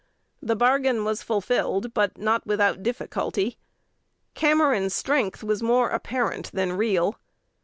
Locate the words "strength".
4.95-5.43